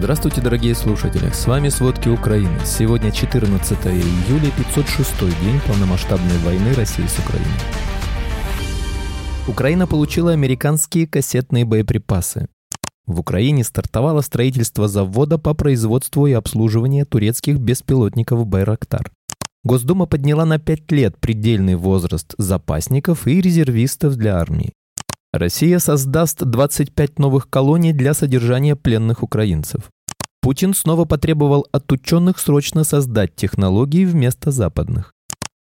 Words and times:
Здравствуйте, 0.00 0.40
дорогие 0.40 0.74
слушатели! 0.74 1.30
С 1.30 1.46
вами 1.46 1.68
«Сводки 1.68 2.08
Украины». 2.08 2.58
Сегодня 2.64 3.12
14 3.12 3.86
июля, 3.86 4.50
506 4.56 5.20
день 5.42 5.60
полномасштабной 5.68 6.38
войны 6.38 6.72
России 6.72 7.04
с 7.04 7.18
Украиной. 7.18 7.52
Украина 9.46 9.86
получила 9.86 10.32
американские 10.32 11.06
кассетные 11.06 11.66
боеприпасы. 11.66 12.48
В 13.04 13.20
Украине 13.20 13.62
стартовало 13.62 14.22
строительство 14.22 14.88
завода 14.88 15.36
по 15.36 15.52
производству 15.52 16.26
и 16.26 16.32
обслуживанию 16.32 17.04
турецких 17.04 17.58
беспилотников 17.58 18.46
«Байрактар». 18.46 19.12
Госдума 19.64 20.06
подняла 20.06 20.46
на 20.46 20.58
5 20.58 20.90
лет 20.92 21.18
предельный 21.18 21.74
возраст 21.74 22.34
запасников 22.38 23.26
и 23.26 23.42
резервистов 23.42 24.16
для 24.16 24.38
армии. 24.38 24.72
Россия 25.32 25.78
создаст 25.78 26.44
25 26.44 27.18
новых 27.20 27.48
колоний 27.48 27.92
для 27.92 28.14
содержания 28.14 28.74
пленных 28.74 29.22
украинцев. 29.22 29.84
Путин 30.42 30.74
снова 30.74 31.04
потребовал 31.04 31.66
от 31.70 31.92
ученых 31.92 32.40
срочно 32.40 32.82
создать 32.82 33.36
технологии 33.36 34.04
вместо 34.04 34.50
западных. 34.50 35.12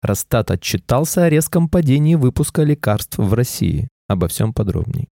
Росстат 0.02 0.50
отчитался 0.50 1.26
о 1.26 1.30
резком 1.30 1.70
падении 1.70 2.16
выпуска 2.16 2.64
лекарств 2.64 3.18
в 3.18 3.34
России. 3.34 3.90
Обо 4.08 4.28
всем 4.28 4.54
подробней. 4.54 5.08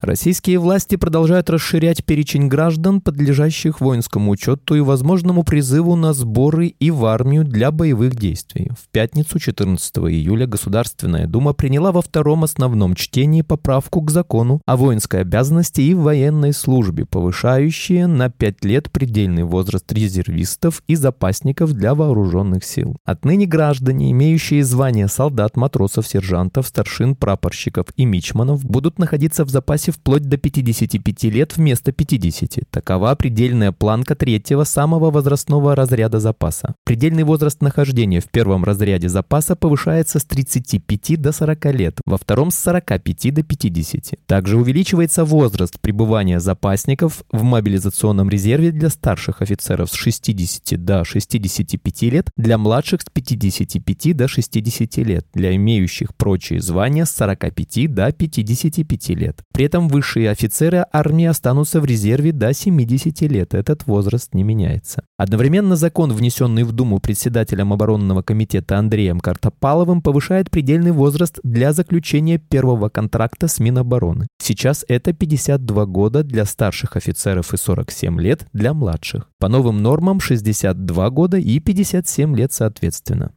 Российские 0.00 0.58
власти 0.58 0.96
продолжают 0.96 1.50
расширять 1.50 2.06
перечень 2.06 2.48
граждан, 2.48 3.02
подлежащих 3.02 3.82
воинскому 3.82 4.30
учету 4.30 4.74
и 4.74 4.80
возможному 4.80 5.42
призыву 5.44 5.94
на 5.94 6.14
сборы 6.14 6.68
и 6.68 6.90
в 6.90 7.04
армию 7.04 7.44
для 7.44 7.70
боевых 7.70 8.14
действий. 8.14 8.70
В 8.80 8.88
пятницу 8.88 9.38
14 9.38 9.98
июля 9.98 10.46
Государственная 10.46 11.26
Дума 11.26 11.52
приняла 11.52 11.92
во 11.92 12.00
втором 12.00 12.44
основном 12.44 12.94
чтении 12.94 13.42
поправку 13.42 14.00
к 14.00 14.10
закону 14.10 14.62
о 14.64 14.78
воинской 14.78 15.20
обязанности 15.20 15.82
и 15.82 15.92
военной 15.92 16.54
службе, 16.54 17.04
повышающие 17.04 18.06
на 18.06 18.30
5 18.30 18.64
лет 18.64 18.90
предельный 18.90 19.42
возраст 19.42 19.92
резервистов 19.92 20.82
и 20.86 20.94
запасников 20.94 21.74
для 21.74 21.94
вооруженных 21.94 22.64
сил. 22.64 22.96
Отныне 23.04 23.44
граждане, 23.44 24.12
имеющие 24.12 24.64
звание 24.64 25.08
солдат, 25.08 25.58
матросов, 25.58 26.06
сержантов, 26.06 26.68
старшин, 26.68 27.16
прапорщиков 27.16 27.88
и 27.96 28.06
мичманов, 28.06 28.64
будут 28.64 28.98
находиться 28.98 29.44
в 29.44 29.50
запасе 29.50 29.89
возрасте 29.90 30.00
вплоть 30.00 30.22
до 30.22 30.36
55 30.36 31.24
лет 31.24 31.56
вместо 31.56 31.92
50. 31.92 32.70
Такова 32.70 33.14
предельная 33.14 33.72
планка 33.72 34.14
третьего 34.14 34.64
самого 34.64 35.10
возрастного 35.10 35.74
разряда 35.74 36.20
запаса. 36.20 36.74
Предельный 36.84 37.24
возраст 37.24 37.62
нахождения 37.62 38.20
в 38.20 38.30
первом 38.30 38.64
разряде 38.64 39.08
запаса 39.08 39.56
повышается 39.56 40.18
с 40.18 40.24
35 40.24 41.20
до 41.20 41.32
40 41.32 41.64
лет, 41.74 42.00
во 42.06 42.16
втором 42.16 42.50
с 42.50 42.58
45 42.58 43.34
до 43.34 43.42
50. 43.42 44.18
Также 44.26 44.56
увеличивается 44.56 45.24
возраст 45.24 45.80
пребывания 45.80 46.40
запасников 46.40 47.22
в 47.32 47.42
мобилизационном 47.42 48.30
резерве 48.30 48.70
для 48.72 48.90
старших 48.90 49.42
офицеров 49.42 49.90
с 49.90 49.94
60 49.94 50.84
до 50.84 51.04
65 51.04 52.02
лет, 52.02 52.30
для 52.36 52.58
младших 52.58 53.02
с 53.02 53.06
55 53.12 54.16
до 54.16 54.28
60 54.28 54.96
лет, 55.06 55.26
для 55.34 55.54
имеющих 55.56 56.14
прочие 56.14 56.60
звания 56.60 57.04
с 57.04 57.10
45 57.10 57.94
до 57.94 58.12
55 58.12 59.08
лет. 59.10 59.42
При 59.52 59.64
этом 59.64 59.79
этом 59.80 59.88
высшие 59.88 60.30
офицеры 60.30 60.84
армии 60.92 61.24
останутся 61.24 61.80
в 61.80 61.84
резерве 61.84 62.32
до 62.32 62.52
70 62.52 63.22
лет. 63.22 63.54
Этот 63.54 63.86
возраст 63.86 64.34
не 64.34 64.42
меняется. 64.42 65.02
Одновременно 65.16 65.76
закон, 65.76 66.12
внесенный 66.12 66.64
в 66.64 66.72
Думу 66.72 67.00
председателем 67.00 67.72
оборонного 67.72 68.22
комитета 68.22 68.78
Андреем 68.78 69.20
Картопаловым, 69.20 70.02
повышает 70.02 70.50
предельный 70.50 70.92
возраст 70.92 71.38
для 71.42 71.72
заключения 71.72 72.38
первого 72.38 72.90
контракта 72.90 73.48
с 73.48 73.58
Минобороны. 73.58 74.28
Сейчас 74.42 74.84
это 74.88 75.12
52 75.12 75.86
года 75.86 76.22
для 76.24 76.44
старших 76.44 76.96
офицеров 76.96 77.54
и 77.54 77.56
47 77.56 78.20
лет 78.20 78.46
для 78.52 78.74
младших. 78.74 79.28
По 79.38 79.48
новым 79.48 79.82
нормам 79.82 80.20
62 80.20 81.10
года 81.10 81.38
и 81.38 81.58
57 81.58 82.36
лет 82.36 82.52
соответственно. 82.52 83.32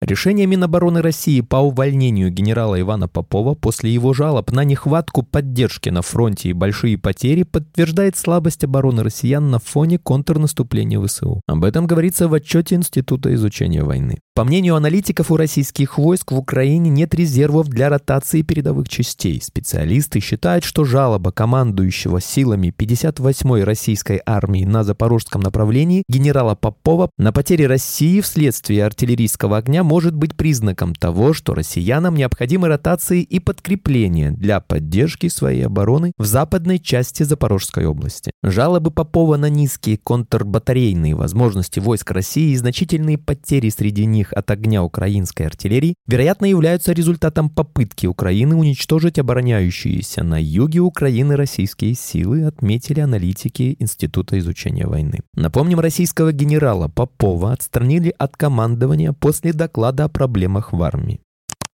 Решение 0.00 0.46
Минобороны 0.46 1.00
России 1.00 1.40
по 1.40 1.56
увольнению 1.56 2.30
генерала 2.30 2.78
Ивана 2.78 3.08
Попова 3.08 3.54
после 3.54 3.90
его 3.90 4.12
жалоб 4.12 4.50
на 4.52 4.62
нехватку 4.64 5.22
поддержки 5.22 5.88
на 5.88 6.02
фронте 6.02 6.50
и 6.50 6.52
большие 6.52 6.98
потери 6.98 7.42
подтверждает 7.42 8.16
слабость 8.16 8.64
обороны 8.64 9.02
россиян 9.02 9.50
на 9.50 9.58
фоне 9.58 9.98
контрнаступления 9.98 11.00
ВСУ. 11.00 11.40
Об 11.46 11.64
этом 11.64 11.86
говорится 11.86 12.28
в 12.28 12.34
отчете 12.34 12.74
Института 12.74 13.32
изучения 13.34 13.82
войны. 13.82 14.18
По 14.36 14.42
мнению 14.42 14.74
аналитиков, 14.74 15.30
у 15.30 15.36
российских 15.36 15.96
войск 15.96 16.32
в 16.32 16.36
Украине 16.36 16.90
нет 16.90 17.14
резервов 17.14 17.68
для 17.68 17.88
ротации 17.88 18.42
передовых 18.42 18.88
частей. 18.88 19.40
Специалисты 19.40 20.18
считают, 20.18 20.64
что 20.64 20.84
жалоба 20.84 21.30
командующего 21.30 22.20
силами 22.20 22.74
58-й 22.76 23.62
российской 23.62 24.20
армии 24.26 24.64
на 24.64 24.82
запорожском 24.82 25.40
направлении 25.40 26.02
генерала 26.08 26.56
Попова 26.56 27.10
на 27.16 27.30
потери 27.30 27.62
России 27.62 28.20
вследствие 28.20 28.84
артиллерийского 28.84 29.58
огня 29.58 29.84
может 29.84 30.16
быть 30.16 30.34
признаком 30.34 30.96
того, 30.96 31.32
что 31.32 31.54
россиянам 31.54 32.16
необходимы 32.16 32.66
ротации 32.66 33.22
и 33.22 33.38
подкрепления 33.38 34.32
для 34.32 34.58
поддержки 34.58 35.28
своей 35.28 35.66
обороны 35.66 36.10
в 36.18 36.24
западной 36.24 36.80
части 36.80 37.22
Запорожской 37.22 37.86
области. 37.86 38.32
Жалобы 38.42 38.90
Попова 38.90 39.36
на 39.36 39.48
низкие 39.48 39.96
контрбатарейные 39.96 41.14
возможности 41.14 41.78
войск 41.78 42.10
России 42.10 42.50
и 42.50 42.56
значительные 42.56 43.16
потери 43.16 43.68
среди 43.68 44.04
них 44.06 44.23
от 44.32 44.50
огня 44.50 44.82
украинской 44.82 45.42
артиллерии, 45.42 45.94
вероятно, 46.06 46.46
являются 46.46 46.92
результатом 46.92 47.50
попытки 47.50 48.06
Украины 48.06 48.56
уничтожить 48.56 49.18
обороняющиеся 49.18 50.22
на 50.22 50.40
юге 50.40 50.80
Украины 50.80 51.36
российские 51.36 51.94
силы, 51.94 52.44
отметили 52.44 53.00
аналитики 53.00 53.76
Института 53.78 54.38
изучения 54.38 54.86
войны. 54.86 55.20
Напомним, 55.34 55.80
российского 55.80 56.32
генерала 56.32 56.88
Попова 56.88 57.52
отстранили 57.52 58.14
от 58.18 58.36
командования 58.36 59.12
после 59.12 59.52
доклада 59.52 60.04
о 60.04 60.08
проблемах 60.08 60.72
в 60.72 60.82
армии. 60.82 61.20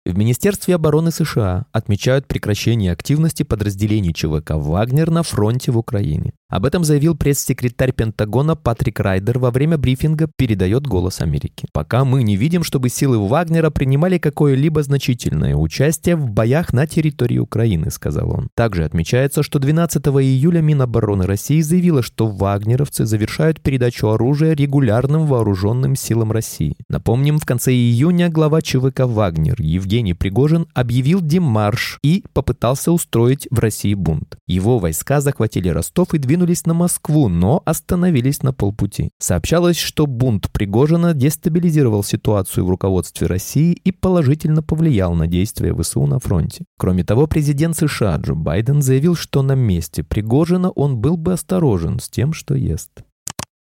В 0.06 0.16
Министерстве 0.16 0.76
обороны 0.76 1.10
США 1.10 1.66
отмечают 1.72 2.28
прекращение 2.28 2.92
активности 2.92 3.42
подразделений 3.42 4.12
ЧВК 4.12 4.52
«Вагнер» 4.52 5.10
на 5.10 5.24
фронте 5.24 5.72
в 5.72 5.78
Украине. 5.78 6.32
Об 6.48 6.64
этом 6.64 6.84
заявил 6.84 7.16
пресс-секретарь 7.16 7.90
Пентагона 7.90 8.54
Патрик 8.54 9.00
Райдер 9.00 9.40
во 9.40 9.50
время 9.50 9.78
брифинга 9.78 10.28
«Передает 10.36 10.86
голос 10.86 11.20
Америки». 11.20 11.66
«Пока 11.72 12.04
мы 12.04 12.22
не 12.22 12.36
видим, 12.36 12.62
чтобы 12.62 12.88
силы 12.88 13.18
Вагнера 13.18 13.70
принимали 13.70 14.18
какое-либо 14.18 14.84
значительное 14.84 15.56
участие 15.56 16.14
в 16.14 16.30
боях 16.30 16.72
на 16.72 16.86
территории 16.86 17.38
Украины»,— 17.38 17.90
сказал 17.90 18.32
он. 18.32 18.48
Также 18.54 18.84
отмечается, 18.84 19.42
что 19.42 19.58
12 19.58 20.06
июля 20.06 20.60
Минобороны 20.60 21.26
России 21.26 21.60
заявила, 21.62 22.00
что 22.00 22.28
вагнеровцы 22.28 23.06
завершают 23.06 23.60
передачу 23.60 24.10
оружия 24.10 24.54
регулярным 24.54 25.26
вооруженным 25.26 25.96
силам 25.96 26.30
России. 26.30 26.76
Напомним, 26.88 27.40
в 27.40 27.44
конце 27.44 27.72
июня 27.72 28.28
глава 28.28 28.62
ЧВК 28.62 29.00
«Вагнер» 29.00 29.60
Евгений 29.60 30.14
Пригожин 30.14 30.68
объявил 30.74 31.20
демарш 31.20 31.98
и 32.04 32.22
попытался 32.32 32.92
устроить 32.92 33.48
в 33.50 33.58
России 33.58 33.94
бунт. 33.94 34.36
Его 34.46 34.78
войска 34.78 35.20
захватили 35.20 35.70
Ростов 35.70 36.14
и 36.14 36.18
двинулись 36.18 36.35
двинулись 36.36 36.66
на 36.66 36.74
Москву, 36.74 37.28
но 37.28 37.62
остановились 37.64 38.42
на 38.42 38.52
полпути. 38.52 39.10
Сообщалось, 39.18 39.78
что 39.78 40.06
бунт 40.06 40.50
Пригожина 40.52 41.14
дестабилизировал 41.14 42.04
ситуацию 42.04 42.66
в 42.66 42.70
руководстве 42.70 43.26
России 43.26 43.72
и 43.72 43.90
положительно 43.90 44.62
повлиял 44.62 45.14
на 45.14 45.26
действия 45.26 45.74
ВСУ 45.74 46.06
на 46.06 46.18
фронте. 46.18 46.66
Кроме 46.78 47.04
того, 47.04 47.26
президент 47.26 47.74
США 47.76 48.16
Джо 48.16 48.34
Байден 48.34 48.82
заявил, 48.82 49.16
что 49.16 49.40
на 49.40 49.54
месте 49.54 50.02
Пригожина 50.02 50.70
он 50.70 50.98
был 50.98 51.16
бы 51.16 51.32
осторожен 51.32 52.00
с 52.00 52.10
тем, 52.10 52.34
что 52.34 52.54
ест. 52.54 52.90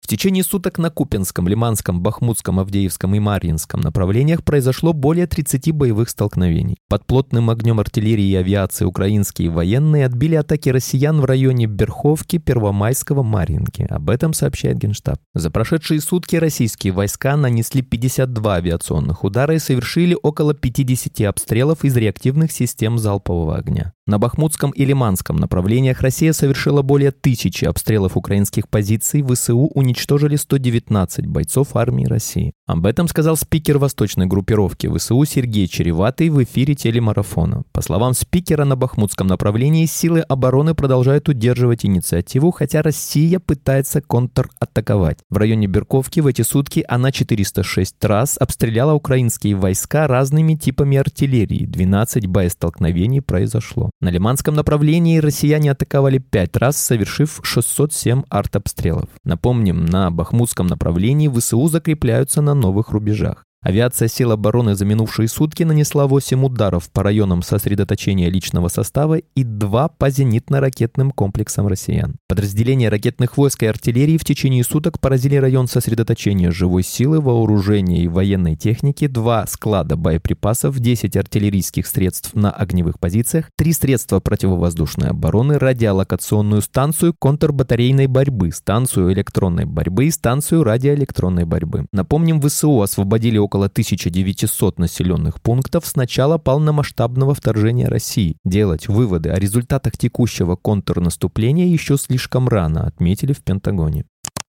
В 0.06 0.08
течение 0.08 0.44
суток 0.44 0.78
на 0.78 0.92
Купинском, 0.92 1.48
Лиманском, 1.48 2.00
Бахмутском, 2.00 2.60
Авдеевском 2.60 3.16
и 3.16 3.20
Марьинском 3.20 3.82
направлениях 3.82 4.44
произошло 4.44 4.94
более 4.94 5.26
30 5.26 5.72
боевых 5.72 6.10
столкновений. 6.10 6.78
Под 6.88 7.08
плотным 7.08 7.50
огнем 7.50 7.80
артиллерии 7.80 8.28
и 8.28 8.36
авиации 8.36 8.86
украинские 8.86 9.50
военные 9.50 10.06
отбили 10.06 10.36
атаки 10.36 10.70
россиян 10.70 11.20
в 11.20 11.26
районе 11.26 11.66
Берховки, 11.66 12.38
Первомайского, 12.38 13.24
Марьинки. 13.24 13.88
Об 13.90 14.12
этом 14.12 14.34
сообщает 14.34 14.78
Генштаб. 14.78 15.18
За 15.34 15.50
прошедшие 15.50 16.00
сутки 16.00 16.36
российские 16.36 16.94
войска 16.94 17.36
нанесли 17.36 17.82
52 17.82 18.58
авиационных 18.58 19.24
удара 19.24 19.56
и 19.56 19.60
совершили 19.60 20.16
около 20.22 20.54
50 20.54 21.22
обстрелов 21.22 21.84
из 21.84 21.98
реактивных 21.98 22.52
систем 22.52 23.00
залпового 23.00 23.58
огня. 23.58 23.95
На 24.08 24.20
Бахмутском 24.20 24.70
и 24.70 24.86
Лиманском 24.86 25.38
направлениях 25.38 26.02
Россия 26.02 26.32
совершила 26.32 26.84
более 26.84 27.10
тысячи 27.10 27.66
обстрелов 27.66 28.16
украинских 28.16 28.70
позиций, 28.70 29.24
ВСУ 29.24 29.72
уничтожили 29.74 30.36
119 30.36 31.26
бойцов 31.26 31.76
армии 31.76 32.06
России. 32.06 32.54
Об 32.68 32.86
этом 32.86 33.08
сказал 33.08 33.36
спикер 33.36 33.80
восточной 33.80 34.28
группировки 34.28 34.88
ВСУ 34.96 35.26
Сергей 35.26 35.68
Череватый 35.68 36.30
в 36.30 36.44
эфире 36.44 36.76
телемарафона. 36.76 37.64
По 37.72 37.82
словам 37.82 38.14
спикера, 38.14 38.64
на 38.64 38.76
Бахмутском 38.76 39.26
направлении 39.26 39.88
силы 39.88 40.20
обороны 40.20 40.76
продолжают 40.76 41.28
удерживать 41.28 41.84
инициативу, 41.84 42.52
хотя 42.52 42.84
Россия 42.84 43.40
пытается 43.40 44.02
контратаковать. 44.02 45.18
В 45.32 45.38
районе 45.38 45.66
Берковки 45.66 46.20
в 46.20 46.28
эти 46.28 46.44
сутки 46.44 46.86
она 46.88 47.12
406 47.12 48.06
раз 48.06 48.38
обстреляла 48.40 48.94
украинские 48.94 49.56
войска 49.56 50.06
разными 50.06 50.54
типами 50.54 50.96
артиллерии. 50.96 51.66
12 51.66 52.28
боестолкновений 52.28 53.22
произошло. 53.22 53.90
На 54.06 54.10
Лиманском 54.10 54.54
направлении 54.54 55.18
россияне 55.18 55.72
атаковали 55.72 56.20
пять 56.20 56.56
раз, 56.58 56.78
совершив 56.78 57.40
607 57.42 58.22
артобстрелов. 58.30 59.10
Напомним, 59.24 59.84
на 59.88 60.12
Бахмутском 60.12 60.68
направлении 60.68 61.28
ВСУ 61.28 61.66
закрепляются 61.70 62.44
на 62.44 62.54
новых 62.54 62.92
рубежах. 62.92 63.46
Авиация 63.66 64.08
сил 64.08 64.32
обороны 64.32 64.76
за 64.76 64.86
минувшие 64.86 65.28
сутки 65.28 65.64
нанесла 65.64 66.06
8 66.06 66.46
ударов 66.46 66.92
по 66.92 67.02
районам 67.02 67.42
сосредоточения 67.42 68.30
личного 68.30 68.68
состава 68.68 69.16
и 69.16 69.44
2 69.44 69.88
по 69.88 70.06
зенитно-ракетным 70.08 71.10
комплексам 71.10 71.66
россиян. 71.66 72.18
Подразделения 72.28 72.90
ракетных 72.90 73.38
войск 73.38 73.64
и 73.64 73.66
артиллерии 73.66 74.20
в 74.20 74.24
течение 74.24 74.64
суток 74.64 75.00
поразили 75.00 75.38
район 75.38 75.68
сосредоточения 75.68 76.52
живой 76.52 76.84
силы, 76.84 77.20
вооружения 77.20 78.04
и 78.04 78.08
военной 78.08 78.56
техники, 78.56 79.08
2 79.08 79.48
склада 79.48 79.96
боеприпасов, 79.96 80.78
10 80.78 81.18
артиллерийских 81.18 81.88
средств 81.88 82.36
на 82.36 82.52
огневых 82.52 83.00
позициях, 83.00 83.50
3 83.58 83.74
средства 83.74 84.20
противовоздушной 84.20 85.10
обороны, 85.10 85.58
радиолокационную 85.58 86.62
станцию 86.62 87.16
контрбатарейной 87.18 88.06
борьбы, 88.06 88.52
станцию 88.52 89.12
электронной 89.12 89.66
борьбы 89.66 90.06
и 90.06 90.12
станцию 90.12 90.64
радиоэлектронной 90.64 91.46
борьбы. 91.46 91.88
Напомним, 91.92 92.40
ВСУ 92.40 92.84
освободили 92.84 93.40
около 93.40 93.55
около 93.56 93.68
1900 93.68 94.80
населенных 94.80 95.42
пунктов 95.42 95.86
с 95.86 95.96
начала 95.96 96.38
полномасштабного 96.38 97.34
вторжения 97.34 97.88
России. 97.88 98.36
Делать 98.44 98.90
выводы 98.90 99.30
о 99.30 99.40
результатах 99.40 99.98
текущего 99.98 100.58
контрнаступления 100.58 101.68
еще 101.68 101.98
слишком 101.98 102.50
рано, 102.50 102.86
отметили 102.86 103.32
в 103.32 103.42
Пентагоне. 103.42 104.04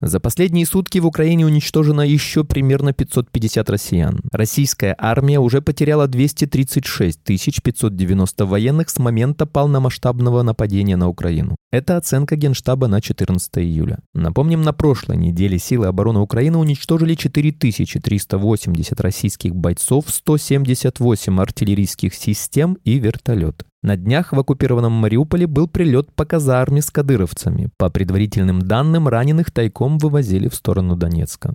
За 0.00 0.20
последние 0.20 0.64
сутки 0.64 0.98
в 0.98 1.06
Украине 1.06 1.44
уничтожено 1.44 2.02
еще 2.02 2.44
примерно 2.44 2.92
550 2.92 3.68
россиян. 3.68 4.20
Российская 4.30 4.94
армия 4.96 5.40
уже 5.40 5.60
потеряла 5.60 6.06
236 6.06 7.18
590 7.24 8.46
военных 8.46 8.90
с 8.90 8.98
момента 9.00 9.44
полномасштабного 9.44 10.42
нападения 10.42 10.96
на 10.96 11.08
Украину. 11.08 11.56
Это 11.72 11.96
оценка 11.96 12.36
Генштаба 12.36 12.86
на 12.86 13.00
14 13.00 13.58
июля. 13.58 13.98
Напомним, 14.14 14.62
на 14.62 14.72
прошлой 14.72 15.16
неделе 15.16 15.58
силы 15.58 15.88
обороны 15.88 16.20
Украины 16.20 16.58
уничтожили 16.58 17.14
4380 17.14 19.00
российских 19.00 19.56
бойцов, 19.56 20.04
178 20.08 21.40
артиллерийских 21.40 22.14
систем 22.14 22.78
и 22.84 23.00
вертолет. 23.00 23.64
На 23.82 23.96
днях 23.96 24.32
в 24.32 24.38
оккупированном 24.38 24.92
Мариуполе 24.92 25.46
был 25.46 25.68
прилет 25.68 26.12
по 26.12 26.24
казарме 26.24 26.82
с 26.82 26.90
кадыровцами. 26.90 27.70
По 27.76 27.90
предварительным 27.90 28.60
данным, 28.60 29.06
раненых 29.06 29.52
тайком 29.52 29.98
вывозили 29.98 30.48
в 30.48 30.54
сторону 30.56 30.96
Донецка. 30.96 31.54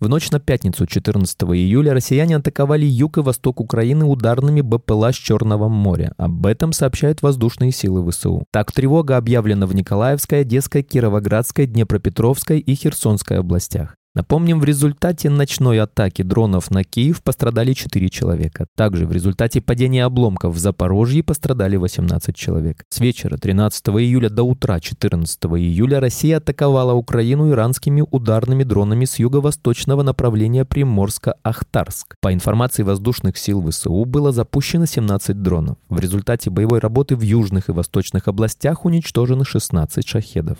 В 0.00 0.08
ночь 0.08 0.32
на 0.32 0.40
пятницу 0.40 0.84
14 0.84 1.42
июля 1.42 1.94
россияне 1.94 2.34
атаковали 2.34 2.84
юг 2.84 3.18
и 3.18 3.20
восток 3.20 3.60
Украины 3.60 4.04
ударными 4.04 4.60
БПЛА 4.60 5.12
с 5.12 5.14
Черного 5.14 5.68
моря. 5.68 6.12
Об 6.16 6.44
этом 6.46 6.72
сообщают 6.72 7.22
воздушные 7.22 7.70
силы 7.70 8.10
ВСУ. 8.10 8.44
Так, 8.50 8.72
тревога 8.72 9.16
объявлена 9.16 9.68
в 9.68 9.74
Николаевской, 9.76 10.40
Одесской, 10.40 10.82
Кировоградской, 10.82 11.66
Днепропетровской 11.66 12.58
и 12.58 12.74
Херсонской 12.74 13.38
областях. 13.38 13.94
Напомним, 14.14 14.60
в 14.60 14.64
результате 14.64 15.30
ночной 15.30 15.80
атаки 15.80 16.20
дронов 16.20 16.70
на 16.70 16.84
Киев 16.84 17.22
пострадали 17.22 17.72
4 17.72 18.10
человека. 18.10 18.66
Также 18.76 19.06
в 19.06 19.12
результате 19.12 19.62
падения 19.62 20.04
обломков 20.04 20.54
в 20.54 20.58
Запорожье 20.58 21.22
пострадали 21.22 21.76
18 21.76 22.36
человек. 22.36 22.84
С 22.90 23.00
вечера 23.00 23.38
13 23.38 23.88
июля 23.88 24.28
до 24.28 24.42
утра 24.42 24.80
14 24.80 25.44
июля 25.44 25.98
Россия 25.98 26.36
атаковала 26.36 26.92
Украину 26.92 27.50
иранскими 27.52 28.04
ударными 28.10 28.64
дронами 28.64 29.06
с 29.06 29.18
юго-восточного 29.18 30.02
направления 30.02 30.66
Приморска-Ахтарск. 30.66 32.16
По 32.20 32.34
информации 32.34 32.82
воздушных 32.82 33.38
сил 33.38 33.66
ВСУ 33.66 34.04
было 34.04 34.30
запущено 34.30 34.84
17 34.84 35.40
дронов. 35.40 35.78
В 35.88 35.98
результате 35.98 36.50
боевой 36.50 36.80
работы 36.80 37.16
в 37.16 37.22
южных 37.22 37.70
и 37.70 37.72
восточных 37.72 38.28
областях 38.28 38.84
уничтожено 38.84 39.46
16 39.46 40.06
шахедов. 40.06 40.58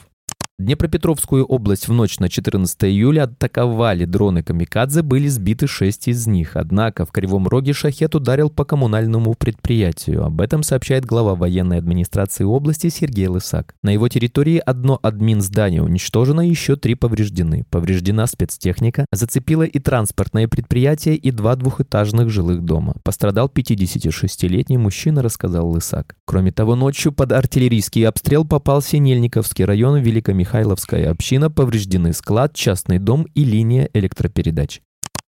Днепропетровскую 0.63 1.45
область 1.45 1.89
в 1.89 1.93
ночь 1.93 2.21
на 2.21 2.29
14 2.29 2.85
июля 2.85 3.25
атаковали 3.25 4.05
дроны 4.05 4.45
«Камикадзе», 4.45 5.03
были 5.03 5.27
сбиты 5.27 5.67
шесть 5.67 6.07
из 6.07 6.29
них. 6.29 6.55
Однако 6.55 7.05
в 7.05 7.11
Кривом 7.11 7.49
Роге 7.49 7.73
шахет 7.73 8.15
ударил 8.15 8.49
по 8.49 8.65
коммунальному 8.65 9.35
предприятию. 9.35 10.25
Об 10.25 10.41
этом 10.41 10.63
сообщает 10.63 11.05
глава 11.05 11.35
военной 11.35 11.79
администрации 11.79 12.45
области 12.45 12.91
Сергей 12.91 13.27
Лысак. 13.27 13.75
На 13.83 13.91
его 13.91 14.09
территории 14.09 14.63
одно 14.65 15.01
админ 15.03 15.41
здание 15.41 15.83
уничтожено, 15.83 16.43
еще 16.49 16.77
три 16.77 16.95
повреждены. 16.95 17.65
Повреждена 17.69 18.29
спецтехника, 18.29 19.07
зацепило 19.11 19.65
и 19.65 19.81
транспортное 19.81 20.47
предприятие, 20.47 21.17
и 21.17 21.33
два 21.33 21.57
двухэтажных 21.57 22.31
жилых 22.31 22.63
дома. 22.63 22.95
Пострадал 23.03 23.51
56-летний 23.53 24.79
мужчина, 24.79 25.23
рассказал 25.23 25.69
Лысак. 25.69 26.15
Кроме 26.33 26.51
того, 26.51 26.77
ночью 26.77 27.13
под 27.13 27.31
артиллерийский 27.31 28.09
обстрел 28.09 28.47
попал 28.47 28.81
Синельниковский 28.81 29.67
район 29.67 29.99
Великомихайловский 29.99 30.33
Михайловская 30.33 31.11
община 31.11 31.51
повреждены 31.51 32.15
склад, 32.15 32.55
частный 32.55 32.99
дом 32.99 33.27
и 33.35 33.45
линия 33.45 33.91
электропередач. 33.93 34.81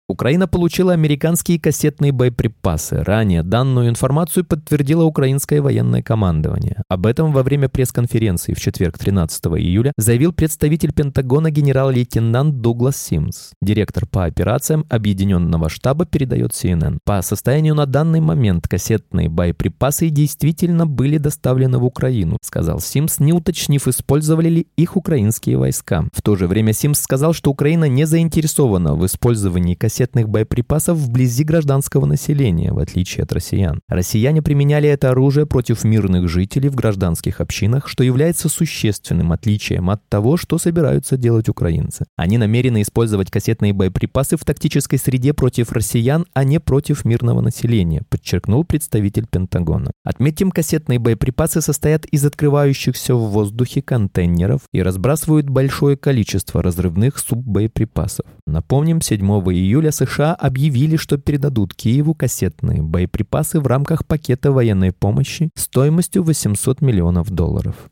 Украина 0.09 0.49
получила 0.49 0.91
американские 0.91 1.57
кассетные 1.57 2.11
боеприпасы. 2.11 3.01
Ранее 3.03 3.41
данную 3.41 3.87
информацию 3.87 4.43
подтвердило 4.43 5.03
украинское 5.03 5.61
военное 5.61 6.01
командование. 6.01 6.83
Об 6.89 7.05
этом 7.05 7.31
во 7.31 7.41
время 7.41 7.69
пресс-конференции 7.69 8.53
в 8.53 8.59
четверг 8.59 8.97
13 8.97 9.45
июля 9.45 9.93
заявил 9.97 10.33
представитель 10.33 10.91
Пентагона 10.91 11.51
генерал-лейтенант 11.51 12.59
Дуглас 12.59 12.97
Симс. 12.97 13.51
Директор 13.61 14.05
по 14.05 14.25
операциям 14.25 14.85
Объединенного 14.89 15.69
штаба 15.69 16.05
передает 16.05 16.51
CNN. 16.51 16.97
По 17.05 17.21
состоянию 17.21 17.73
на 17.73 17.85
данный 17.85 18.19
момент 18.19 18.67
кассетные 18.67 19.29
боеприпасы 19.29 20.09
действительно 20.09 20.85
были 20.85 21.17
доставлены 21.17 21.77
в 21.77 21.85
Украину, 21.85 22.37
сказал 22.41 22.81
Симс, 22.81 23.19
не 23.19 23.31
уточнив, 23.31 23.87
использовали 23.87 24.49
ли 24.49 24.67
их 24.75 24.97
украинские 24.97 25.57
войска. 25.57 26.09
В 26.11 26.21
то 26.21 26.35
же 26.35 26.47
время 26.47 26.73
Симс 26.73 26.99
сказал, 26.99 27.31
что 27.31 27.51
Украина 27.51 27.85
не 27.85 28.03
заинтересована 28.03 28.95
в 28.95 29.05
использовании 29.05 29.75
кассетных 29.75 29.92
кассетных 29.93 30.27
боеприпасов 30.27 30.97
вблизи 30.97 31.43
гражданского 31.43 32.07
населения, 32.07 32.73
в 32.73 32.79
отличие 32.79 33.25
от 33.25 33.31
россиян. 33.31 33.79
Россияне 33.87 34.41
применяли 34.41 34.89
это 34.89 35.11
оружие 35.11 35.45
против 35.45 35.83
мирных 35.83 36.27
жителей 36.27 36.69
в 36.69 36.75
гражданских 36.75 37.39
общинах, 37.39 37.87
что 37.87 38.03
является 38.03 38.49
существенным 38.49 39.31
отличием 39.31 39.91
от 39.91 40.01
того, 40.09 40.35
что 40.35 40.57
собираются 40.57 41.15
делать 41.15 41.47
украинцы. 41.47 42.05
Они 42.15 42.39
намерены 42.39 42.81
использовать 42.81 43.29
кассетные 43.29 43.71
боеприпасы 43.71 44.35
в 44.35 44.43
тактической 44.43 44.97
среде 44.97 45.31
против 45.31 45.71
россиян, 45.71 46.25
а 46.33 46.43
не 46.43 46.59
против 46.59 47.05
мирного 47.05 47.41
населения, 47.41 48.01
подчеркнул 48.09 48.63
представитель 48.63 49.27
Пентагона. 49.27 49.91
Отметим, 50.03 50.49
кассетные 50.49 50.97
боеприпасы 50.97 51.61
состоят 51.61 52.07
из 52.07 52.25
открывающихся 52.25 53.13
в 53.13 53.29
воздухе 53.29 53.83
контейнеров 53.83 54.61
и 54.71 54.81
разбрасывают 54.81 55.49
большое 55.49 55.97
количество 55.97 56.63
разрывных 56.63 57.19
суббоеприпасов. 57.19 58.25
Напомним, 58.45 59.01
7 59.01 59.19
июля 59.21 59.91
США 59.91 60.33
объявили, 60.33 60.97
что 60.97 61.17
передадут 61.17 61.73
Киеву 61.73 62.13
кассетные 62.13 62.81
боеприпасы 62.81 63.59
в 63.59 63.67
рамках 63.67 64.05
пакета 64.05 64.51
военной 64.51 64.91
помощи 64.91 65.49
стоимостью 65.55 66.23
800 66.23 66.81
миллионов 66.81 67.29
долларов. 67.31 67.89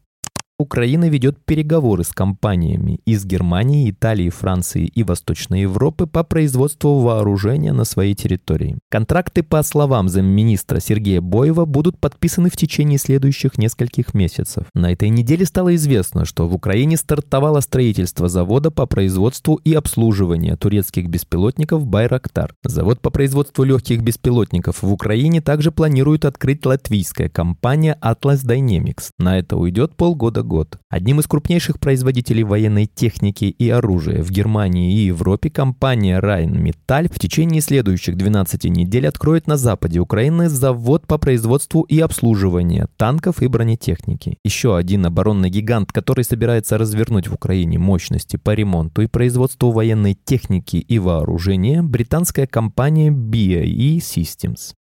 Украина 0.62 1.10
ведет 1.10 1.44
переговоры 1.44 2.04
с 2.04 2.10
компаниями 2.10 3.00
из 3.06 3.26
Германии, 3.26 3.90
Италии, 3.90 4.30
Франции 4.30 4.86
и 4.86 5.04
Восточной 5.04 5.62
Европы 5.62 6.06
по 6.06 6.24
производству 6.24 7.00
вооружения 7.00 7.74
на 7.74 7.84
своей 7.84 8.14
территории. 8.14 8.78
Контракты, 8.90 9.42
по 9.42 9.64
словам 9.64 10.08
замминистра 10.08 10.80
Сергея 10.80 11.20
Боева, 11.20 11.66
будут 11.66 11.98
подписаны 11.98 12.52
в 12.52 12.56
течение 12.56 13.00
следующих 13.00 13.58
нескольких 13.58 14.14
месяцев. 14.14 14.66
На 14.76 14.92
этой 14.92 15.10
неделе 15.10 15.46
стало 15.48 15.74
известно, 15.76 16.26
что 16.26 16.48
в 16.48 16.54
Украине 16.54 16.96
стартовало 16.96 17.60
строительство 17.62 18.30
завода 18.30 18.70
по 18.70 18.86
производству 18.86 19.56
и 19.56 19.74
обслуживанию 19.74 20.58
турецких 20.58 21.08
беспилотников 21.08 21.88
«Байрактар». 21.88 22.54
Завод 22.64 23.02
по 23.02 23.10
производству 23.10 23.64
легких 23.64 24.02
беспилотников 24.04 24.84
в 24.84 24.92
Украине 24.92 25.42
также 25.42 25.72
планирует 25.72 26.26
открыть 26.26 26.66
латвийская 26.68 27.30
компания 27.30 27.98
Atlas 28.00 28.46
Dynamics. 28.46 29.10
На 29.18 29.40
это 29.40 29.58
уйдет 29.58 29.96
полгода 29.96 30.44
год. 30.52 30.78
Одним 30.90 31.22
из 31.22 31.28
крупнейших 31.28 31.80
производителей 31.80 32.44
военной 32.44 32.86
техники 32.86 33.46
и 33.46 33.70
оружия 33.70 34.22
в 34.22 34.32
Германии 34.32 34.94
и 34.94 35.06
Европе 35.06 35.50
компания 35.50 36.20
Rheinmetall 36.20 37.10
в 37.10 37.20
течение 37.20 37.62
следующих 37.62 38.18
12 38.18 38.66
недель 38.66 39.08
откроет 39.08 39.48
на 39.48 39.56
западе 39.56 40.02
Украины 40.02 40.50
завод 40.50 41.08
по 41.08 41.18
производству 41.18 41.84
и 41.84 42.02
обслуживанию 42.02 42.90
танков 42.98 43.42
и 43.42 43.48
бронетехники. 43.48 44.38
Еще 44.44 44.76
один 44.76 45.06
оборонный 45.06 45.50
гигант, 45.50 45.94
который 45.94 46.26
собирается 46.26 46.78
развернуть 46.78 47.30
в 47.30 47.34
Украине 47.34 47.80
мощности 47.80 48.36
по 48.36 48.54
ремонту 48.54 49.04
и 49.04 49.08
производству 49.08 49.72
военной 49.72 50.18
техники 50.26 50.76
и 50.76 51.00
вооружения, 51.00 51.82
британская 51.82 52.46
компания 52.46 53.10
BAE 53.10 54.00
Systems. 54.00 54.74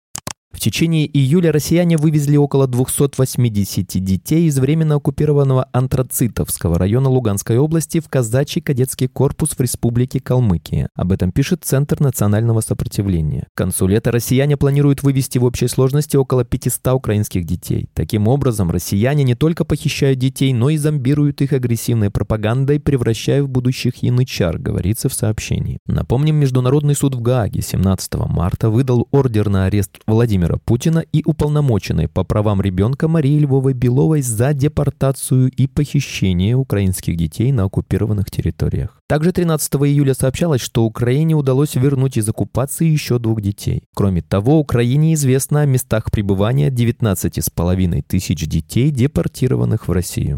В 0.52 0.60
течение 0.60 1.06
июля 1.06 1.52
россияне 1.52 1.96
вывезли 1.96 2.36
около 2.36 2.68
280 2.68 4.04
детей 4.04 4.48
из 4.48 4.58
временно 4.58 4.96
оккупированного 4.96 5.68
Антрацитовского 5.72 6.80
района 6.80 7.08
Луганской 7.08 7.60
области 7.60 8.00
в 8.00 8.10
казачий 8.10 8.60
кадетский 8.60 9.08
корпус 9.08 9.52
в 9.52 9.62
республике 9.62 10.20
Калмыкия. 10.20 10.90
Об 10.96 11.12
этом 11.12 11.32
пишет 11.32 11.64
Центр 11.64 12.02
национального 12.02 12.62
сопротивления. 12.62 13.48
К 13.54 13.58
концу 13.58 13.88
лета 13.88 14.12
россияне 14.12 14.58
планируют 14.58 15.04
вывести 15.04 15.38
в 15.38 15.46
общей 15.46 15.68
сложности 15.68 16.18
около 16.18 16.44
500 16.44 16.94
украинских 16.94 17.46
детей. 17.46 17.88
Таким 17.94 18.28
образом, 18.28 18.72
россияне 18.72 19.24
не 19.24 19.36
только 19.36 19.66
похищают 19.66 20.18
детей, 20.18 20.52
но 20.54 20.72
и 20.72 20.78
зомбируют 20.78 21.42
их 21.42 21.54
агрессивной 21.54 22.10
пропагандой, 22.10 22.80
превращая 22.80 23.44
в 23.44 23.50
будущих 23.50 23.98
янычар, 24.04 24.58
говорится 24.58 25.10
в 25.10 25.14
сообщении. 25.14 25.78
Напомним, 25.86 26.38
Международный 26.38 26.96
суд 26.96 27.14
в 27.14 27.22
Гааге 27.22 27.62
17 27.62 28.16
марта 28.28 28.72
выдал 28.72 29.08
ордер 29.12 29.48
на 29.50 29.66
арест 29.66 30.00
Владимира 30.08 30.39
Владимира 30.40 30.58
Путина 30.58 31.00
и 31.00 31.22
уполномоченной 31.26 32.08
по 32.08 32.24
правам 32.24 32.62
ребенка 32.62 33.10
Марии 33.10 33.40
Львовой 33.40 33.74
Беловой 33.74 34.22
за 34.22 34.54
депортацию 34.54 35.52
и 35.52 35.68
похищение 35.68 36.56
украинских 36.56 37.18
детей 37.18 37.52
на 37.52 37.66
оккупированных 37.66 38.32
территориях. 38.32 39.02
Также 39.10 39.34
13 39.34 39.76
июля 39.76 40.14
сообщалось, 40.14 40.62
что 40.62 40.86
Украине 40.86 41.36
удалось 41.36 41.76
вернуть 41.76 42.16
из 42.16 42.30
оккупации 42.30 42.88
еще 42.88 43.20
двух 43.20 43.42
детей. 43.42 43.84
Кроме 43.94 44.22
того, 44.22 44.60
Украине 44.60 45.14
известно 45.16 45.60
о 45.62 45.66
местах 45.66 46.10
пребывания 46.10 46.70
19,5 46.70 48.04
тысяч 48.08 48.48
детей, 48.48 48.92
депортированных 48.92 49.90
в 49.90 49.92
Россию. 49.92 50.38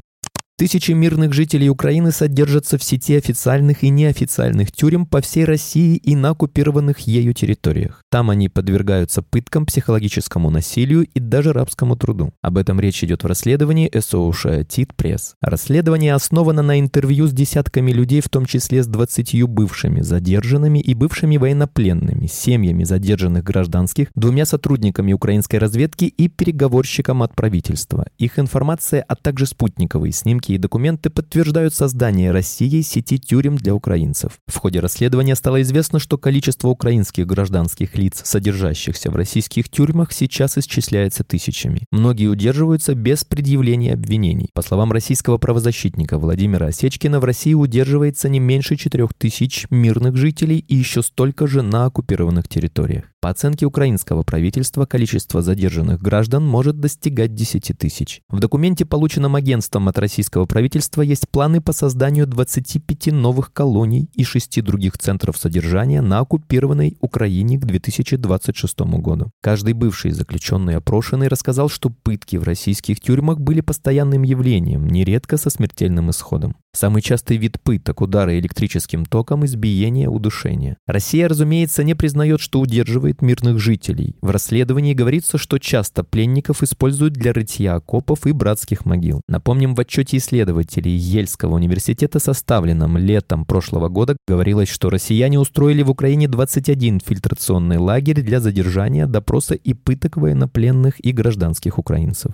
Тысячи 0.61 0.91
мирных 0.91 1.33
жителей 1.33 1.71
Украины 1.71 2.11
содержатся 2.11 2.77
в 2.77 2.83
сети 2.83 3.15
официальных 3.15 3.83
и 3.83 3.89
неофициальных 3.89 4.71
тюрем 4.71 5.07
по 5.07 5.19
всей 5.19 5.43
России 5.43 5.95
и 5.95 6.15
на 6.15 6.29
оккупированных 6.29 6.99
ею 6.99 7.33
территориях. 7.33 8.03
Там 8.11 8.29
они 8.29 8.47
подвергаются 8.47 9.23
пыткам, 9.23 9.65
психологическому 9.65 10.51
насилию 10.51 11.07
и 11.11 11.19
даже 11.19 11.51
рабскому 11.51 11.95
труду. 11.95 12.31
Об 12.43 12.59
этом 12.59 12.79
речь 12.79 13.03
идет 13.03 13.23
в 13.23 13.25
расследовании 13.25 13.89
СОУШ 13.91 14.67
Тит 14.67 14.93
Пресс. 14.93 15.33
Расследование 15.41 16.13
основано 16.13 16.61
на 16.61 16.79
интервью 16.79 17.25
с 17.25 17.31
десятками 17.31 17.91
людей, 17.91 18.21
в 18.21 18.29
том 18.29 18.45
числе 18.45 18.83
с 18.83 18.85
20 18.85 19.41
бывшими 19.45 20.01
задержанными 20.01 20.77
и 20.77 20.93
бывшими 20.93 21.37
военнопленными, 21.37 22.27
семьями 22.27 22.83
задержанных 22.83 23.43
гражданских, 23.43 24.09
двумя 24.13 24.45
сотрудниками 24.45 25.11
украинской 25.11 25.55
разведки 25.55 26.05
и 26.05 26.27
переговорщиком 26.27 27.23
от 27.23 27.35
правительства. 27.35 28.05
Их 28.19 28.37
информация, 28.37 29.03
а 29.07 29.15
также 29.15 29.47
спутниковые 29.47 30.11
снимки 30.11 30.50
Такие 30.51 30.59
документы 30.59 31.09
подтверждают 31.09 31.73
создание 31.73 32.31
Россией 32.31 32.81
сети 32.81 33.17
тюрем 33.17 33.55
для 33.55 33.73
украинцев. 33.73 34.33
В 34.47 34.57
ходе 34.57 34.81
расследования 34.81 35.37
стало 35.37 35.61
известно, 35.61 35.97
что 35.97 36.17
количество 36.17 36.67
украинских 36.67 37.25
гражданских 37.25 37.95
лиц, 37.95 38.19
содержащихся 38.25 39.11
в 39.11 39.15
российских 39.15 39.69
тюрьмах, 39.69 40.11
сейчас 40.11 40.57
исчисляется 40.57 41.23
тысячами. 41.23 41.85
Многие 41.89 42.27
удерживаются 42.27 42.95
без 42.95 43.23
предъявления 43.23 43.93
обвинений. 43.93 44.49
По 44.53 44.61
словам 44.61 44.91
российского 44.91 45.37
правозащитника 45.37 46.17
Владимира 46.17 46.67
Осечкина, 46.67 47.21
в 47.21 47.23
России 47.23 47.53
удерживается 47.53 48.27
не 48.27 48.41
меньше 48.41 48.75
4000 48.75 49.67
мирных 49.69 50.17
жителей 50.17 50.65
и 50.67 50.75
еще 50.75 51.01
столько 51.01 51.47
же 51.47 51.61
на 51.61 51.85
оккупированных 51.85 52.49
территориях. 52.49 53.05
По 53.21 53.29
оценке 53.29 53.67
украинского 53.67 54.23
правительства, 54.23 54.87
количество 54.87 55.43
задержанных 55.43 56.01
граждан 56.01 56.43
может 56.43 56.79
достигать 56.79 57.35
10 57.35 57.71
тысяч. 57.77 58.21
В 58.29 58.39
документе, 58.39 58.83
полученном 58.83 59.35
агентством 59.35 59.87
от 59.87 59.99
российского 59.99 60.40
правительства, 60.45 61.01
есть 61.01 61.29
планы 61.29 61.61
по 61.61 61.73
созданию 61.73 62.27
25 62.27 63.07
новых 63.07 63.53
колоний 63.53 64.09
и 64.13 64.23
6 64.23 64.61
других 64.63 64.97
центров 64.97 65.37
содержания 65.37 66.01
на 66.01 66.19
оккупированной 66.19 66.97
Украине 66.99 67.57
к 67.57 67.65
2026 67.65 68.79
году. 68.79 69.31
Каждый 69.41 69.73
бывший 69.73 70.11
заключенный 70.11 70.75
опрошенный 70.75 71.27
рассказал, 71.27 71.69
что 71.69 71.89
пытки 71.89 72.37
в 72.37 72.43
российских 72.43 72.99
тюрьмах 72.99 73.39
были 73.39 73.61
постоянным 73.61 74.23
явлением, 74.23 74.87
нередко 74.87 75.37
со 75.37 75.49
смертельным 75.49 76.09
исходом. 76.09 76.55
Самый 76.73 77.01
частый 77.01 77.35
вид 77.35 77.59
пыток– 77.61 77.99
удары 78.01 78.39
электрическим 78.39 79.05
током, 79.05 79.43
избиение, 79.45 80.07
удушение. 80.07 80.77
Россия, 80.87 81.27
разумеется, 81.27 81.83
не 81.83 81.95
признает, 81.95 82.39
что 82.39 82.61
удерживает 82.61 83.21
мирных 83.21 83.59
жителей. 83.59 84.15
В 84.21 84.29
расследовании 84.29 84.93
говорится, 84.93 85.37
что 85.37 85.57
часто 85.57 86.05
пленников 86.05 86.63
используют 86.63 87.13
для 87.13 87.33
рытья 87.33 87.75
окопов 87.75 88.25
и 88.25 88.31
братских 88.31 88.85
могил. 88.85 89.21
Напомним, 89.27 89.75
в 89.75 89.81
отчете 89.81 90.15
исследователей 90.31 90.95
Ельского 90.95 91.55
университета, 91.55 92.19
составленном 92.19 92.97
летом 92.97 93.45
прошлого 93.45 93.89
года, 93.89 94.15
говорилось, 94.27 94.69
что 94.69 94.89
россияне 94.89 95.39
устроили 95.39 95.83
в 95.83 95.89
Украине 95.89 96.27
21 96.27 97.01
фильтрационный 97.01 97.77
лагерь 97.77 98.21
для 98.21 98.39
задержания, 98.39 99.07
допроса 99.07 99.55
и 99.55 99.73
пыток 99.73 100.17
военнопленных 100.17 101.03
и 101.03 101.11
гражданских 101.11 101.77
украинцев. 101.77 102.31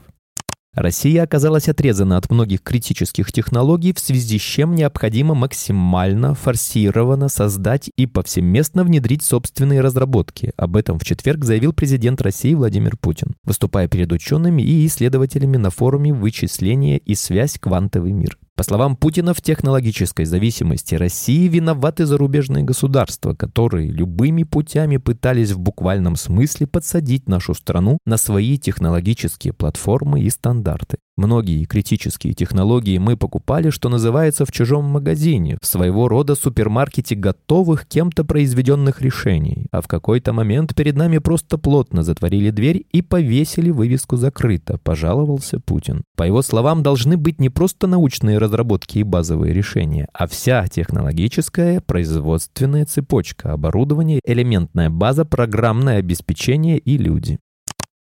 Россия 0.77 1.23
оказалась 1.23 1.67
отрезана 1.67 2.17
от 2.17 2.29
многих 2.29 2.61
критических 2.61 3.31
технологий, 3.31 3.93
в 3.93 3.99
связи 3.99 4.37
с 4.37 4.41
чем 4.43 4.75
необходимо 4.75 5.33
максимально 5.33 6.35
форсированно 6.35 7.29
создать 7.29 7.89
и 7.97 8.05
повсеместно 8.05 8.83
внедрить 8.83 9.23
собственные 9.23 9.81
разработки. 9.81 10.53
Об 10.55 10.77
этом 10.77 10.99
в 10.99 11.03
четверг 11.03 11.45
заявил 11.45 11.73
президент 11.73 12.21
России 12.21 12.53
Владимир 12.53 12.95
Путин, 12.95 13.33
выступая 13.43 13.87
перед 13.87 14.11
учеными 14.11 14.61
и 14.61 14.85
исследователями 14.85 15.57
на 15.57 15.71
форуме 15.71 16.13
«Вычисление 16.13 16.99
и 16.99 17.15
связь. 17.15 17.57
Квантовый 17.57 18.11
мир». 18.11 18.37
По 18.57 18.63
словам 18.63 18.95
Путина, 18.95 19.35
в 19.35 19.41
технологической 19.41 20.25
зависимости 20.25 20.95
России 20.95 21.47
виноваты 21.47 22.07
зарубежные 22.07 22.63
государства, 22.63 23.35
которые 23.35 23.91
любыми 23.91 24.41
путями 24.41 24.97
пытались 24.97 25.51
в 25.51 25.59
буквальном 25.59 26.15
смысле 26.15 26.65
подсадить 26.65 27.29
нашу 27.29 27.53
страну 27.53 27.99
на 28.07 28.17
свои 28.17 28.57
технологические 28.57 29.53
платформы 29.53 30.21
и 30.21 30.29
стандарты. 30.31 30.97
Многие 31.17 31.65
критические 31.65 32.33
технологии 32.33 32.99
мы 32.99 33.17
покупали, 33.17 33.71
что 33.71 33.89
называется, 33.89 34.45
в 34.45 34.51
чужом 34.51 34.85
магазине, 34.85 35.57
в 35.59 35.65
своего 35.65 36.07
рода 36.07 36.35
супермаркете 36.35 37.15
готовых 37.15 37.87
кем-то 37.87 38.23
произведенных 38.23 39.01
решений. 39.01 39.65
А 39.71 39.81
в 39.81 39.87
какой-то 39.87 40.31
момент 40.31 40.75
перед 40.75 40.95
нами 40.95 41.17
просто 41.17 41.57
плотно 41.57 42.03
затворили 42.03 42.51
дверь 42.51 42.85
и 42.91 43.01
повесили 43.01 43.71
вывеску 43.71 44.15
«Закрыто», 44.15 44.77
пожаловался 44.77 45.59
Путин. 45.59 46.03
По 46.15 46.21
его 46.21 46.43
словам, 46.43 46.83
должны 46.83 47.17
быть 47.17 47.41
не 47.41 47.49
просто 47.49 47.87
научные 47.87 48.37
разработки 48.37 48.99
и 48.99 49.03
базовые 49.03 49.55
решения, 49.55 50.07
а 50.13 50.27
вся 50.27 50.67
технологическая 50.67 51.81
производственная 51.81 52.85
цепочка, 52.85 53.53
оборудование, 53.53 54.19
элементная 54.23 54.91
база, 54.91 55.25
программное 55.25 55.97
обеспечение 55.97 56.77
и 56.77 56.99
люди. 56.99 57.39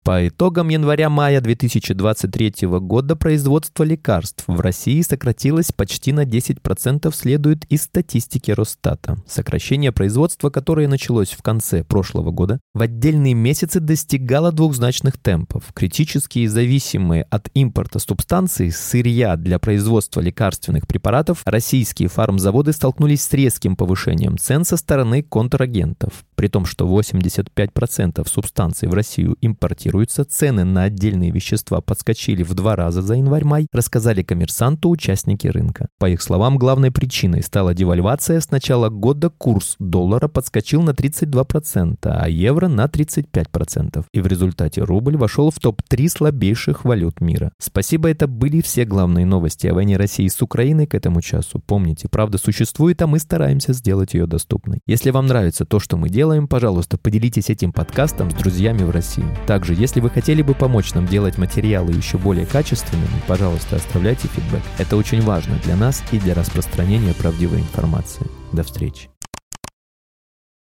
По 0.09 0.27
итогам 0.27 0.71
января-мая 0.71 1.43
2023 1.43 2.67
года 2.81 3.15
производство 3.15 3.85
лекарств 3.85 4.43
в 4.47 4.59
России 4.59 5.03
сократилось 5.03 5.71
почти 5.71 6.13
на 6.13 6.25
10%, 6.25 7.15
следует 7.15 7.67
из 7.67 7.83
статистики 7.83 8.51
Росстата. 8.51 9.19
Сокращение 9.29 9.93
производства, 9.93 10.49
которое 10.49 10.89
началось 10.89 11.33
в 11.33 11.43
конце 11.43 11.85
прошлого 11.85 12.31
года, 12.31 12.59
в 12.73 12.81
отдельные 12.81 13.35
месяцы 13.35 13.81
достигало 13.81 14.51
двухзначных 14.51 15.19
темпов. 15.19 15.65
Критические 15.75 16.49
зависимые 16.49 17.25
от 17.25 17.51
импорта 17.53 17.99
субстанций, 17.99 18.73
сырья 18.73 19.37
для 19.37 19.59
производства 19.59 20.23
лекарственных 20.23 20.87
препаратов, 20.89 21.43
российские 21.45 22.09
фармзаводы 22.09 22.73
столкнулись 22.73 23.25
с 23.25 23.33
резким 23.35 23.77
повышением 23.77 24.39
цен 24.39 24.65
со 24.65 24.79
стороны 24.79 25.23
контрагентов. 25.23 26.25
При 26.35 26.49
том, 26.49 26.65
что 26.65 26.87
85% 26.87 28.27
субстанций 28.27 28.89
в 28.89 28.95
Россию 28.95 29.37
импортируют 29.43 29.98
регулируются, 29.99 30.25
цены 30.25 30.65
на 30.65 30.85
отдельные 30.85 31.31
вещества 31.31 31.81
подскочили 31.81 32.43
в 32.43 32.55
два 32.55 32.77
раза 32.77 33.03
за 33.03 33.15
январь-май, 33.15 33.67
рассказали 33.73 34.23
коммерсанту 34.23 34.91
участники 34.91 35.49
рынка. 35.49 35.89
По 35.99 36.09
их 36.09 36.23
словам, 36.23 36.59
главной 36.59 36.91
причиной 36.91 37.43
стала 37.43 37.75
девальвация. 37.75 38.41
С 38.41 38.51
начала 38.51 38.89
года 38.89 39.31
курс 39.31 39.77
доллара 39.79 40.29
подскочил 40.29 40.83
на 40.83 40.91
32%, 40.91 41.97
а 42.03 42.29
евро 42.29 42.69
на 42.69 42.87
35%. 42.87 44.05
И 44.13 44.21
в 44.21 44.27
результате 44.27 44.83
рубль 44.83 45.17
вошел 45.17 45.51
в 45.51 45.59
топ-3 45.59 46.09
слабейших 46.09 46.85
валют 46.85 47.21
мира. 47.21 47.51
Спасибо, 47.59 48.09
это 48.09 48.27
были 48.27 48.61
все 48.61 48.85
главные 48.85 49.27
новости 49.27 49.67
о 49.67 49.75
войне 49.75 49.97
России 49.97 50.29
с 50.29 50.43
Украиной 50.43 50.87
к 50.87 50.95
этому 50.95 51.21
часу. 51.21 51.61
Помните, 51.67 52.09
правда 52.09 52.39
существует, 52.39 53.03
а 53.03 53.07
мы 53.07 53.19
стараемся 53.19 53.73
сделать 53.73 54.15
ее 54.15 54.27
доступной. 54.27 54.79
Если 54.87 55.11
вам 55.11 55.27
нравится 55.27 55.65
то, 55.65 55.81
что 55.81 55.97
мы 55.97 56.09
делаем, 56.09 56.49
пожалуйста, 56.49 56.99
поделитесь 56.99 57.51
этим 57.51 57.73
подкастом 57.73 58.31
с 58.31 58.35
друзьями 58.35 58.85
в 58.85 58.91
России. 58.91 59.25
Также, 59.47 59.75
если 59.79 60.01
вы 60.01 60.11
хотели 60.11 60.43
бы 60.43 60.55
помочь 60.55 60.93
нам 60.93 61.07
делать 61.07 61.39
материалы 61.39 61.93
еще 61.93 62.19
более 62.19 62.47
качественными, 62.47 63.23
пожалуйста, 63.27 63.77
оставляйте 63.77 64.29
фидбэк. 64.29 64.63
Это 64.79 64.97
очень 64.97 65.23
важно 65.23 65.57
для 65.65 65.77
нас 65.77 66.03
и 66.11 66.19
для 66.19 66.35
распространения 66.35 67.15
правдивой 67.15 67.61
информации. 67.61 68.27
До 68.53 68.65
встречи. 68.65 69.09